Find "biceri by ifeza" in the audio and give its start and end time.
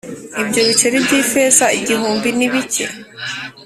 0.67-1.65